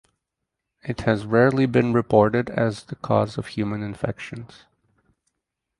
[0.81, 4.65] It has rarely been reported as the cause of human infections.